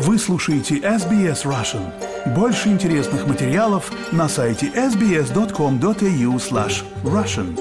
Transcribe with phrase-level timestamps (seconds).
[0.00, 1.92] Вы слушаете SBS Russian.
[2.32, 7.60] Больше интересных материалов на сайте sbs.com.au slash russian.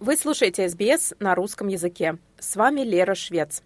[0.00, 2.16] Вы слушаете SBS на русском языке.
[2.38, 3.62] С вами Лера Швец.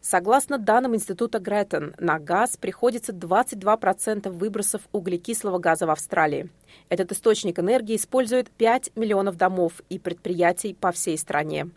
[0.00, 6.50] Согласно данным Института Греттон, на газ приходится 22% выбросов углекислого газа в Австралии.
[6.88, 11.68] Этот источник энергии использует 5 миллионов домов и предприятий по всей стране.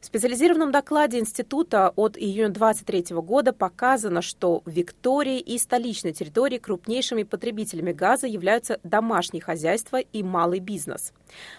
[0.00, 6.58] В специализированном докладе института от июня 2023 года показано, что в Виктории и столичной территории
[6.58, 11.12] крупнейшими потребителями газа являются домашние хозяйства и малый бизнес.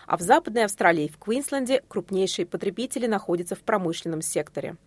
[0.08, 4.78] А в Западной Австралии и в Квинсленде крупнейшие потребители находятся в промышленном секторе.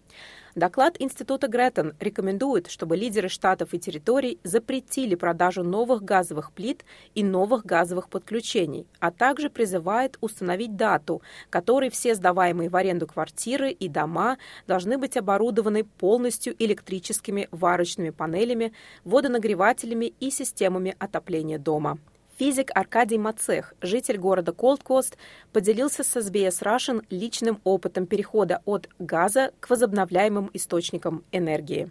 [0.55, 6.85] Доклад Института Греттон рекомендует, чтобы лидеры штатов и территорий запретили продажу новых газовых плит
[7.15, 13.71] и новых газовых подключений, а также призывает установить дату, которой все сдаваемые в аренду квартиры
[13.71, 21.99] и дома должны быть оборудованы полностью электрическими варочными панелями, водонагревателями и системами отопления дома.
[22.43, 25.17] Физик Аркадий Мацех, житель города Колдкост,
[25.53, 31.89] поделился с SBS Russian личным опытом перехода от газа к возобновляемым источникам энергии.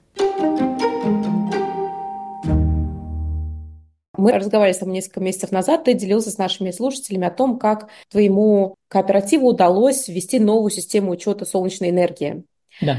[4.17, 7.87] Мы разговаривали с тобой несколько месяцев назад, ты делился с нашими слушателями о том, как
[8.09, 12.43] твоему кооперативу удалось ввести новую систему учета солнечной энергии.
[12.81, 12.97] Да.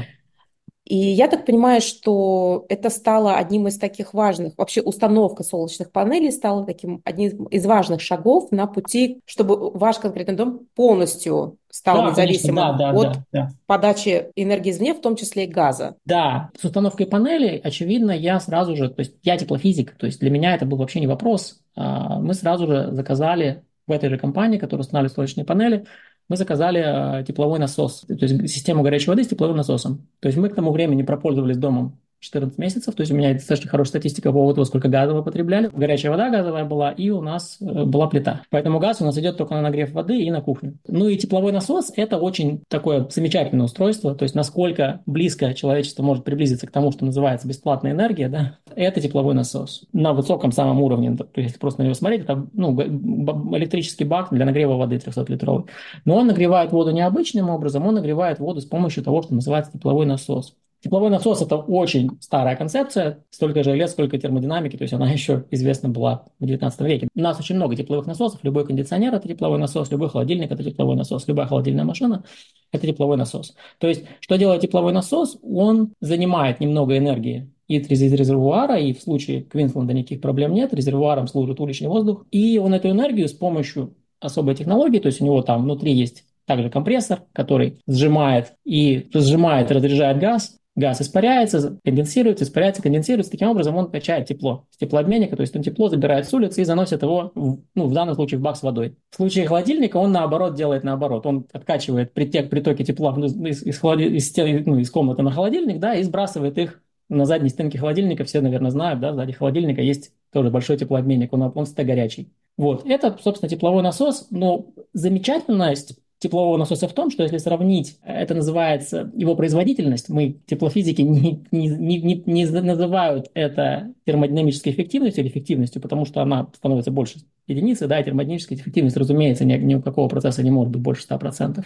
[0.85, 6.31] И я так понимаю, что это стало одним из таких важных, вообще установка солнечных панелей
[6.31, 12.09] стала таким одним из важных шагов на пути, чтобы ваш конкретный дом полностью стал да,
[12.11, 13.49] независимым конечно, да, да, от да, да.
[13.65, 15.95] подачи энергии извне, в том числе и газа.
[16.05, 20.29] Да, с установкой панелей, очевидно, я сразу же, то есть я теплофизик, то есть для
[20.29, 21.61] меня это был вообще не вопрос.
[21.75, 25.85] А, мы сразу же заказали в этой же компании, которая устанавливает солнечные панели,
[26.29, 30.07] мы заказали э, тепловой насос, то есть систему горячей воды с тепловым насосом.
[30.19, 33.69] То есть мы к тому времени пропользовались домом 14 месяцев, то есть у меня достаточно
[33.69, 35.69] хорошая статистика по поводу того, сколько газа мы потребляли.
[35.73, 38.43] Горячая вода газовая была, и у нас э, была плита.
[38.49, 40.77] Поэтому газ у нас идет только на нагрев воды и на кухню.
[40.87, 46.23] Ну и тепловой насос– это очень такое замечательное устройство, то есть насколько близко человечество может
[46.23, 49.83] приблизиться к тому, что называется бесплатная энергия, да, это тепловой насос.
[49.91, 54.77] На высоком самом уровне, если просто на него смотреть, это ну, электрический бак для нагрева
[54.77, 55.65] воды 300-литровый.
[56.05, 60.05] Но он нагревает воду необычным образом, он нагревает воду с помощью того, что называется тепловой
[60.05, 60.55] насос.
[60.83, 65.45] Тепловой насос– это очень старая концепция, столько же лет, сколько термодинамики, то есть она еще
[65.49, 67.07] известна была в 19 веке.
[67.15, 70.97] У нас очень много тепловых насосов, любой кондиционер– это тепловой насос, любой холодильник– это тепловой
[70.97, 72.25] насос, любая холодильная машина–
[72.73, 73.55] это тепловой насос.
[73.77, 75.37] То есть, что делает тепловой насос?
[75.41, 81.27] Он занимает немного энергии и из резервуара, и в случае Квинсленда никаких проблем нет, резервуаром
[81.27, 85.41] служит уличный воздух, и он эту энергию с помощью особой технологии, то есть у него
[85.43, 92.81] там внутри есть также компрессор, который сжимает и сжимает разряжает газ, газ испаряется, конденсируется, испаряется,
[92.81, 93.31] конденсируется.
[93.31, 96.65] Таким образом он качает тепло с теплообменника, то есть он тепло забирает с улицы и
[96.65, 98.95] заносит его, в, ну, в данном случае, в бак с водой.
[99.11, 101.25] В случае холодильника он наоборот делает наоборот.
[101.25, 105.95] Он откачивает притек, притоки тепла из, из, из, стен, ну, из комнаты на холодильник, да,
[105.95, 108.23] и сбрасывает их на задней стенке холодильника.
[108.23, 112.31] Все, наверное, знают, да, сзади холодильника есть тоже большой теплообменник, он, он всегда горячий.
[112.57, 118.33] Вот, это, собственно, тепловой насос, но замечательность теплового насоса в том, что если сравнить, это
[118.33, 125.81] называется его производительность, мы теплофизики не, не, не, не называют это термодинамической эффективностью или эффективностью,
[125.81, 130.43] потому что она становится больше единицы, да, термодинамическая эффективность, разумеется, ни, ни у какого процесса
[130.43, 131.65] не может быть больше 100%.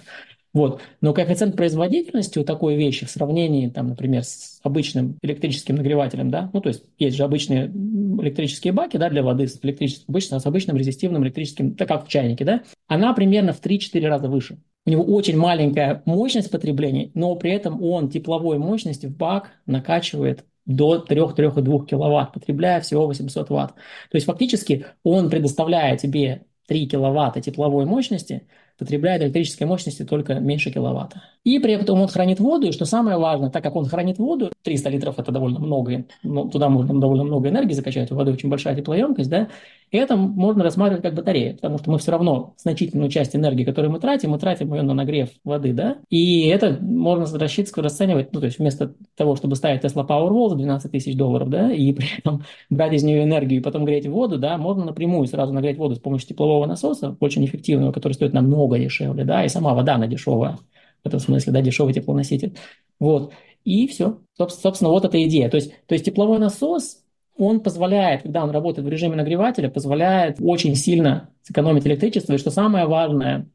[0.58, 0.82] Вот.
[1.02, 6.50] Но коэффициент производительности у такой вещи в сравнении, там, например, с обычным электрическим нагревателем, да,
[6.52, 10.48] ну, то есть есть же обычные электрические баки, да, для воды с электрическим, обычно с
[10.48, 14.58] обычным резистивным электрическим, так как в чайнике, да, она примерно в 3-4 раза выше.
[14.88, 20.44] У него очень маленькая мощность потребления, но при этом он тепловой мощности в бак накачивает
[20.66, 23.76] до 3-3,2 киловатт, потребляя всего 800 ватт.
[24.10, 28.48] То есть фактически он предоставляет тебе 3 киловатта тепловой мощности,
[28.78, 31.24] потребляет электрической мощности только меньше киловатта.
[31.44, 34.52] И при этом он хранит воду, и что самое важное, так как он хранит воду,
[34.64, 38.50] 300 литров это довольно много, ну, туда можно довольно много энергии закачать, у воды очень
[38.50, 39.48] большая теплоемкость, да,
[39.90, 43.92] и это можно рассматривать как батарея, потому что мы все равно значительную часть энергии, которую
[43.92, 48.42] мы тратим, мы тратим ее на нагрев воды, да, и это можно рассчитывать, расценивать, ну,
[48.42, 52.08] то есть вместо того, чтобы ставить Tesla Powerwall за 12 тысяч долларов, да, и при
[52.18, 55.96] этом брать из нее энергию и потом греть воду, да, можно напрямую сразу нагреть воду
[55.96, 60.08] с помощью теплового насоса, очень эффективного, который стоит намного дешевле, да, и сама вода, она
[60.08, 60.58] дешевая,
[61.04, 62.58] в этом смысле, да, дешевый теплоноситель.
[63.00, 63.34] Вот.
[63.64, 64.20] И все.
[64.38, 65.50] Собственно, вот эта идея.
[65.50, 67.04] То есть, то есть тепловой насос,
[67.38, 72.34] он позволяет, когда он работает в режиме нагревателя, позволяет очень сильно сэкономить электричество.
[72.34, 73.48] И что самое важное,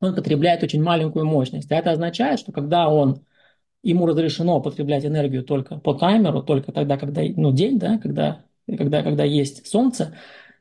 [0.00, 1.70] он потребляет очень маленькую мощность.
[1.70, 3.20] А это означает, что когда он
[3.82, 9.02] ему разрешено потреблять энергию только по таймеру, только тогда, когда, ну, день, да, когда, когда,
[9.02, 10.14] когда есть солнце,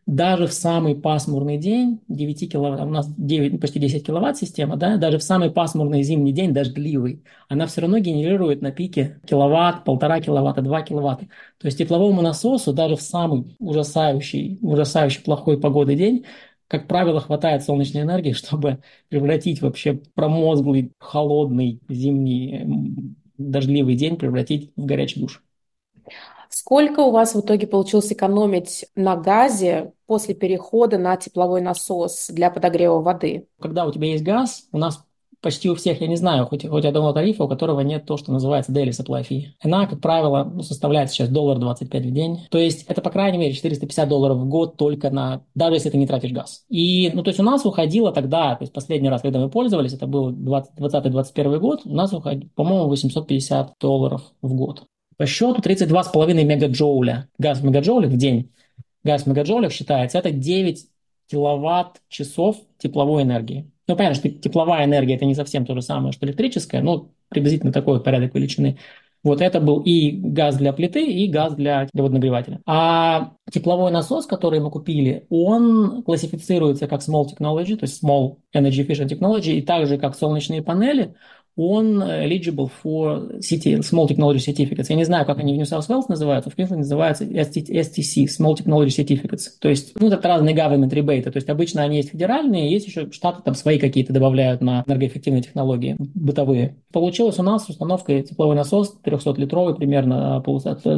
[0.07, 4.95] даже в самый пасмурный день, 9 киловатт, у нас 9, почти 10 киловатт система, да,
[4.97, 10.21] даже в самый пасмурный зимний день, дождливый, она все равно генерирует на пике киловатт, полтора
[10.21, 11.27] киловатта, 2 киловатта.
[11.59, 16.25] То есть тепловому насосу даже в самый ужасающий, ужасающий плохой погоды день
[16.69, 18.79] как правило, хватает солнечной энергии, чтобы
[19.09, 25.43] превратить вообще промозглый, холодный зимний дождливый день превратить в горячий душ.
[26.49, 32.49] Сколько у вас в итоге получилось экономить на газе после перехода на тепловой насос для
[32.49, 33.47] подогрева воды?
[33.59, 35.03] Когда у тебя есть газ, у нас
[35.41, 38.31] почти у всех, я не знаю, хоть, хоть одного тарифа, у которого нет то, что
[38.31, 39.43] называется daily supply fee.
[39.61, 42.47] Она, как правило, ну, составляет сейчас доллар 25 в день.
[42.49, 45.97] То есть это, по крайней мере, 450 долларов в год только на, даже если ты
[45.97, 46.65] не тратишь газ.
[46.69, 49.93] И, ну, то есть у нас уходило тогда, то есть последний раз, когда мы пользовались,
[49.93, 54.83] это был 2020-2021 год, у нас уходило, по-моему, 850 долларов в год.
[55.17, 57.27] По счету 32,5 мегаджоуля.
[57.37, 58.51] Газ в мегаджоулях в день.
[59.03, 60.85] Газ в мегаджоулях считается, это 9
[61.29, 63.71] киловатт-часов тепловой энергии.
[63.87, 67.71] Ну, понятно, что тепловая энергия это не совсем то же самое, что электрическая, но приблизительно
[67.71, 68.77] такой порядок величины.
[69.23, 72.61] Вот это был и газ для плиты, и газ для, водонагревателя.
[72.65, 78.85] А тепловой насос, который мы купили, он классифицируется как small technology, то есть small energy
[78.85, 81.15] efficient technology, и также как солнечные панели,
[81.57, 84.85] он eligible for CT, Small Technology Certificates.
[84.89, 88.55] Я не знаю, как они в New South Wales называются, в Квинсленде называются STC, Small
[88.55, 89.49] Technology Certificates.
[89.59, 91.31] То есть, ну, это разные government ребейты.
[91.31, 95.41] То есть, обычно они есть федеральные, есть еще штаты там свои какие-то добавляют на энергоэффективные
[95.41, 96.77] технологии бытовые.
[96.93, 100.43] Получилось у нас установка тепловой насос 300-литровый примерно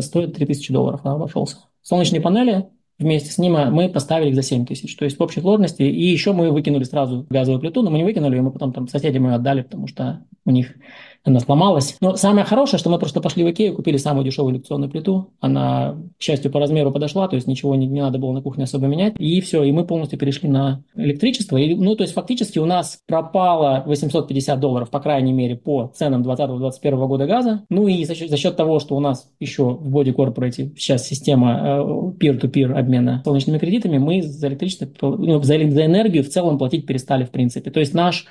[0.02, 1.58] стоит 3000 долларов, обошелся.
[1.82, 2.68] Солнечные панели
[3.00, 4.96] вместе с ним а мы поставили их за 7 тысяч.
[4.96, 5.81] То есть в общей сложности.
[5.81, 8.88] И еще мы выкинули сразу газовую плиту, но мы не выкинули, и мы потом там
[8.88, 10.75] соседям ее отдали, потому что у них
[11.24, 11.98] она сломалась.
[12.01, 15.31] Но самое хорошее, что мы просто пошли в Икею, купили самую дешевую индукционную плиту.
[15.39, 18.63] Она, к счастью, по размеру подошла, то есть ничего не, не надо было на кухне
[18.63, 19.13] особо менять.
[19.18, 21.57] И все, и мы полностью перешли на электричество.
[21.57, 26.24] И, ну, то есть фактически у нас пропало 850 долларов, по крайней мере, по ценам
[26.24, 27.63] 2020-2021 года газа.
[27.69, 31.06] Ну и за счет, за счет того, что у нас еще в Body Corporate сейчас
[31.07, 36.57] система э, peer-to-peer обмена солнечными кредитами, мы за электричество, ну, за, за энергию в целом
[36.57, 37.71] платить перестали в принципе.
[37.71, 38.25] То есть наш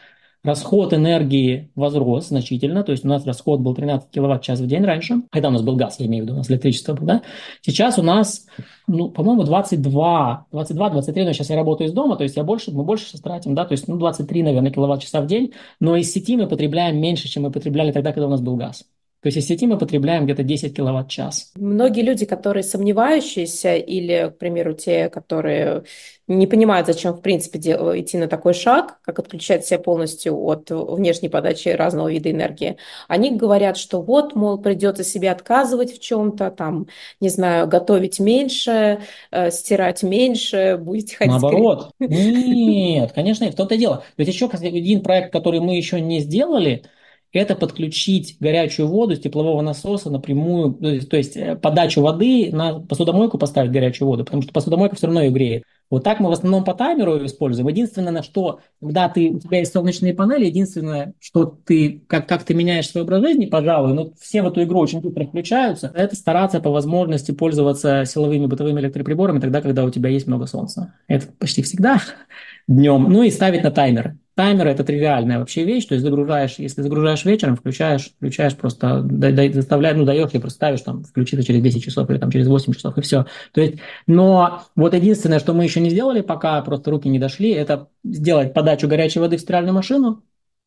[0.45, 5.23] Расход энергии возрос значительно, то есть у нас расход был 13 киловатт-час в день раньше,
[5.31, 7.23] когда у нас был газ, я имею в виду, у нас электричество было, да?
[7.61, 8.47] Сейчас у нас,
[8.87, 12.71] ну, по-моему, 22, 22, 23, но сейчас я работаю из дома, то есть я больше,
[12.71, 16.13] мы больше сейчас тратим, да, то есть, ну, 23, наверное, киловатт-часа в день, но из
[16.13, 18.85] сети мы потребляем меньше, чем мы потребляли тогда, когда у нас был газ.
[19.21, 21.51] То есть из сети мы потребляем где-то 10 киловатт-час.
[21.57, 25.83] Многие люди, которые сомневающиеся или, к примеру, те, которые
[26.29, 31.29] не понимают, зачем, в принципе, идти на такой шаг, как отключать себя полностью от внешней
[31.29, 32.77] подачи разного вида энергии,
[33.09, 36.87] они говорят, что вот, мол, придется себе отказывать в чем-то, там,
[37.21, 39.01] не знаю, готовить меньше,
[39.33, 41.33] э, стирать меньше, будете ходить...
[41.33, 41.91] Наоборот.
[41.99, 44.05] Нет, конечно, в том-то дело.
[44.17, 46.85] Ведь еще один проект, который мы еще не сделали–
[47.33, 52.51] это подключить горячую воду с теплового насоса напрямую, то есть, то есть э, подачу воды
[52.53, 55.65] на посудомойку поставить горячую воду, потому что посудомойка все равно ее греет.
[55.91, 57.69] Вот так мы в основном по таймеру используем.
[57.69, 62.43] Единственное, на что, когда ты, у тебя есть солнечные панели, единственное, что ты, как, как
[62.45, 66.15] ты меняешь свой образ жизни, пожалуй, но все в эту игру очень быстро включаются, это
[66.15, 70.95] стараться по возможности пользоваться силовыми бытовыми электроприборами тогда, когда у тебя есть много солнца.
[71.07, 72.03] Это почти всегда
[72.69, 73.05] днем.
[73.11, 74.17] Ну и ставить на таймер.
[74.39, 79.97] Таймер– это тривиальная вообще вещь, то есть загружаешь, если загружаешь вечером, включаешь, включаешь просто, заставляешь,
[79.97, 82.97] ну, даешь и просто ставишь, там, включиться через 10 часов или там через 8 часов,
[82.97, 83.27] и все.
[83.53, 87.51] То есть, но вот единственное, что мы еще не сделали, пока просто руки не дошли,
[87.51, 90.23] это сделать подачу горячей воды в стиральную машину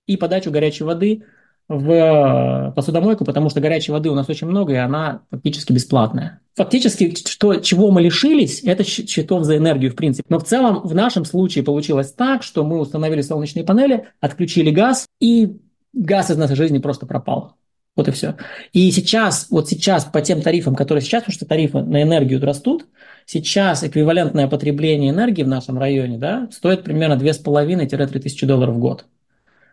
[0.05, 1.23] и подачу горячей воды
[1.79, 6.41] в э, посудомойку, потому что горячей воды у нас очень много, и она фактически бесплатная.
[6.55, 10.25] Фактически, что, чего мы лишились, это счетов за энергию, в принципе.
[10.29, 15.05] Но в целом, в нашем случае получилось так, что мы установили солнечные панели, отключили газ,
[15.19, 15.57] и
[15.93, 17.55] газ из нашей жизни просто пропал.
[17.95, 18.35] Вот и все.
[18.71, 22.85] И сейчас, вот сейчас по тем тарифам, которые сейчас, потому что тарифы на энергию растут,
[23.25, 29.05] сейчас эквивалентное потребление энергии в нашем районе да, стоит примерно 2,5-3 тысячи долларов в год.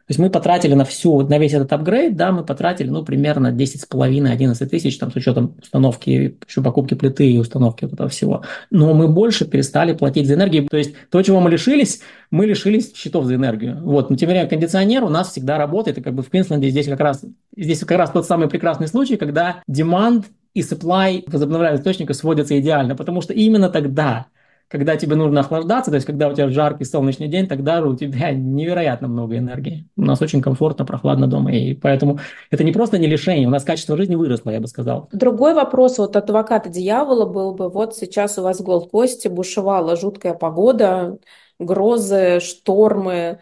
[0.08, 3.48] То есть мы потратили на всю, на весь этот апгрейд, да, мы потратили, ну, примерно
[3.48, 8.42] 10,5-11 тысяч, там, с учетом установки, еще покупки плиты и установки вот этого всего.
[8.70, 10.66] Но мы больше перестали платить за энергию.
[10.66, 12.00] То есть то, чего мы лишились,
[12.30, 13.82] мы лишились счетов за энергию.
[13.82, 16.70] Вот, но тем не менее, кондиционер у нас всегда работает, и как бы в Квинсленде
[16.70, 17.22] здесь как раз,
[17.54, 20.24] здесь как раз тот самый прекрасный случай, когда demand
[20.54, 24.28] и supply возобновляемых источников сводятся идеально, потому что именно тогда
[24.68, 28.30] когда тебе нужно охлаждаться, то есть когда у тебя жаркий солнечный день, тогда у тебя
[28.32, 29.88] невероятно много энергии.
[29.96, 32.18] У нас очень комфортно, прохладно дома, и поэтому
[32.50, 35.08] это не просто не лишение, у нас качество жизни выросло, я бы сказал.
[35.12, 39.96] Другой вопрос вот от адвоката дьявола был бы, вот сейчас у вас в Голд-Косте бушевала
[39.96, 41.18] жуткая погода,
[41.58, 43.40] грозы, штормы,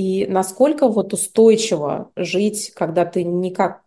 [0.00, 3.82] и насколько вот устойчиво жить, когда ты никак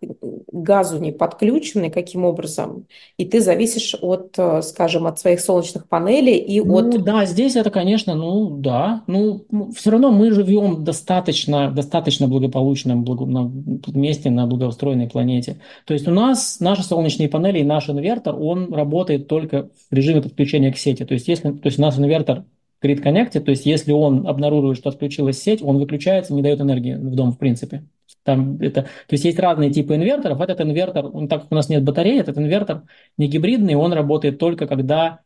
[0.51, 2.85] газу не подключенный, каким образом,
[3.17, 7.03] и ты зависишь от, э, скажем, от своих солнечных панелей и ну, от...
[7.03, 9.43] Да, здесь это, конечно, ну да, ну
[9.75, 13.51] все равно мы живем достаточно, достаточно благополучном благо, на,
[13.87, 15.61] месте на благоустроенной планете.
[15.85, 20.21] То есть у нас наши солнечные панели и наш инвертор, он работает только в режиме
[20.21, 21.05] подключения к сети.
[21.05, 22.43] То есть если, то есть у нас инвертор
[22.83, 26.95] Grid Connect, то есть если он обнаруживает, что отключилась сеть, он выключается, не дает энергии
[26.95, 27.83] в дом в принципе.
[28.23, 30.39] Там это, то есть есть разные типы инверторов.
[30.41, 32.83] Этот инвертор, он, так как у нас нет батареи, этот инвертор
[33.17, 35.19] не гибридный, он работает только когда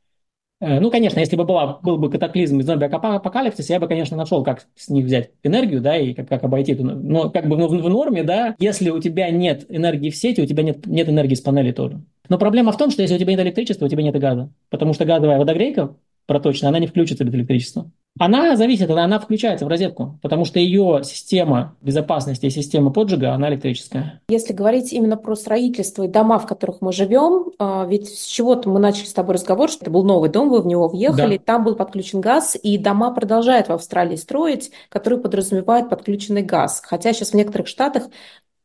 [0.60, 4.44] э, ну, конечно, если бы была, был бы катаклизм из зомби-апокалипсиса, я бы, конечно, нашел,
[4.44, 6.84] как с них взять энергию, да, и как, как обойти эту...
[6.84, 10.46] Но как бы в, в норме, да, если у тебя нет энергии в сети, у
[10.48, 12.02] тебя нет, нет энергии с панели тоже.
[12.30, 14.50] Но проблема в том, что если у тебя нет электричества, у тебя нет и газа.
[14.70, 15.96] Потому что газовая водогрейка
[16.28, 17.90] проточная, она не включится без электричества.
[18.20, 23.50] Она зависит, она включается в розетку, потому что ее система безопасности и система поджига, она
[23.50, 24.22] электрическая.
[24.30, 28.70] Если говорить именно про строительство и дома, в которых мы живем, а, ведь с чего-то
[28.70, 31.44] мы начали с тобой разговор, что это был новый дом, вы в него въехали, да.
[31.46, 36.82] там был подключен газ, и дома продолжают в Австралии строить, которые подразумевают подключенный газ.
[36.84, 38.10] Хотя сейчас в некоторых штатах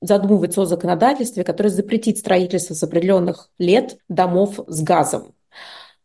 [0.00, 5.34] задумывается о законодательстве, которое запретит строительство с определенных лет домов с газом.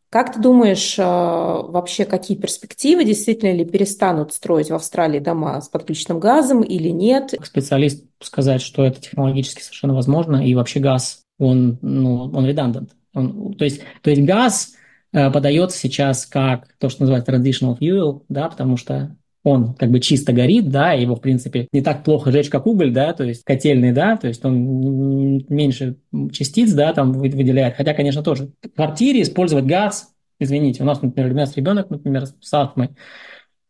[0.09, 5.67] Как ты думаешь, э, вообще какие перспективы, действительно ли перестанут строить в Австралии дома с
[5.67, 7.33] подключенным газом или нет?
[7.43, 12.89] Специалист сказать, что это технологически совершенно возможно, и вообще газ, он, ну, он redundant.
[13.13, 14.75] Он, то, есть, то есть газ
[15.11, 19.13] э, подается сейчас как то, что называется traditional fuel, да, потому что
[19.47, 22.91] он как бы чисто горит, да, его, в принципе, не так плохо жечь, как уголь,
[22.91, 25.95] да, то есть котельный, да, то есть он меньше
[26.31, 31.31] частиц, да, там выделяет, хотя, конечно, тоже в квартире использовать газ, извините, у нас, например,
[31.31, 32.89] у нас ребенок, например, с астмой,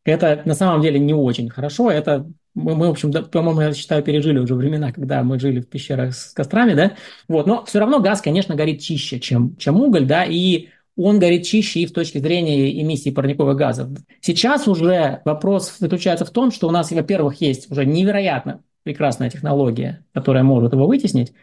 [0.03, 3.73] это на самом деле не очень хорошо, это мы, мы, в общем, да, по-моему, я
[3.73, 6.93] считаю, пережили уже времена, когда мы жили в пещерах с кострами, да,
[7.27, 11.45] вот, но все равно газ, конечно, горит чище, чем, чем уголь, да, и он горит
[11.45, 13.89] чище и в точке зрения эмиссии парниковых газов.
[14.19, 20.03] Сейчас уже вопрос заключается в том, что у нас, во-первых, есть уже невероятно прекрасная технология,
[20.13, 21.33] которая может его вытеснить,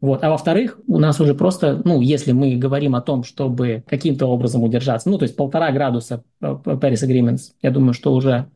[0.00, 0.24] вот.
[0.24, 4.62] А во-вторых, у нас уже просто, ну, если мы говорим о том, чтобы каким-то образом
[4.62, 8.50] удержаться, ну, то есть полтора градуса Paris Agreements, я думаю, что уже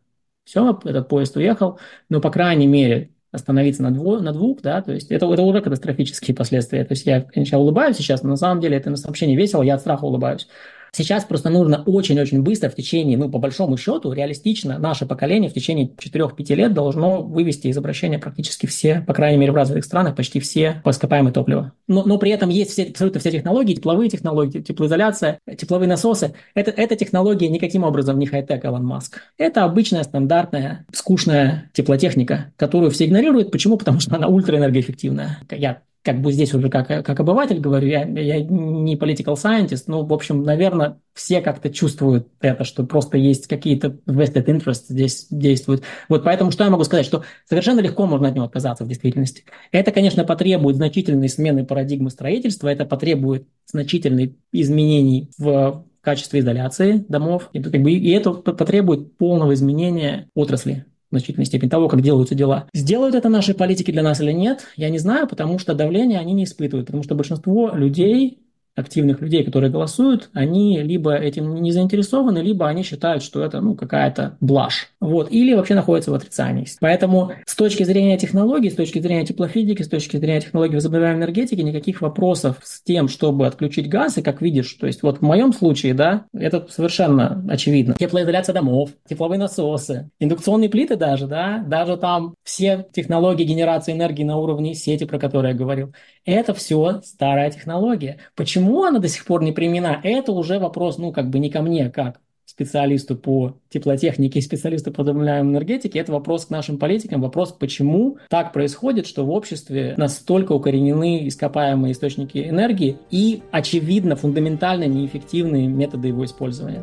[0.44, 4.92] все, этот поезд уехал, но, по крайней мере, остановиться на, дво, на двух, да, то
[4.92, 6.84] есть это, это уже катастрофические последствия.
[6.84, 9.74] То есть я, конечно, улыбаюсь сейчас, но на самом деле это сообщение сообщении весело, я
[9.74, 10.48] от страха улыбаюсь.
[10.94, 15.54] Сейчас просто нужно очень-очень быстро в течение, ну, по большому счету, реалистично, наше поколение в
[15.54, 20.14] течение 4-5 лет должно вывести из обращения практически все, по крайней мере, в развитых странах,
[20.14, 21.72] почти все ископаемые топлива.
[21.88, 26.34] Но, но при этом есть все, абсолютно все технологии, тепловые технологии, теплоизоляция, тепловые насосы.
[26.54, 29.20] Это, эта технология никаким образом не хай-тек Илон Маск.
[29.36, 33.50] Это обычная, стандартная, скучная теплотехника, которую все игнорируют.
[33.50, 33.76] Почему?
[33.76, 35.40] Потому что она ультраэнергоэффективная.
[35.50, 40.04] Я как бы здесь уже как, как обыватель говорю, я, я не political scientist, но,
[40.04, 45.82] в общем, наверное, все как-то чувствуют это, что просто есть какие-то vested interests здесь действуют.
[46.10, 49.44] Вот поэтому что я могу сказать, что совершенно легко можно от него отказаться в действительности.
[49.72, 57.48] Это, конечно, потребует значительной смены парадигмы строительства, это потребует значительных изменений в качестве изоляции домов,
[57.54, 60.84] и, как бы, и это потребует полного изменения отрасли
[61.18, 62.68] значительной степени того, как делаются дела.
[62.72, 66.32] Сделают это наши политики для нас или нет, я не знаю, потому что давление они
[66.32, 68.43] не испытывают, потому что большинство людей
[68.76, 73.74] активных людей, которые голосуют, они либо этим не заинтересованы, либо они считают, что это ну,
[73.74, 74.88] какая-то блажь.
[75.00, 75.30] Вот.
[75.30, 76.66] Или вообще находятся в отрицании.
[76.80, 81.60] Поэтому с точки зрения технологий, с точки зрения теплофизики, с точки зрения технологий возобновляемой энергетики,
[81.60, 85.52] никаких вопросов с тем, чтобы отключить газ, и как видишь, то есть вот в моем
[85.52, 87.94] случае, да, это совершенно очевидно.
[87.98, 94.36] Теплоизоляция домов, тепловые насосы, индукционные плиты даже, да, даже там все технологии генерации энергии на
[94.36, 95.92] уровне сети, про которые я говорил,
[96.24, 98.18] это все старая технология.
[98.64, 101.60] Почему она до сих пор не применена, это уже вопрос, ну, как бы не ко
[101.60, 107.20] мне, как специалисту по теплотехнике и специалисту по возобновляемой энергетике, это вопрос к нашим политикам,
[107.20, 114.84] вопрос, почему так происходит, что в обществе настолько укоренены ископаемые источники энергии и, очевидно, фундаментально
[114.84, 116.82] неэффективные методы его использования.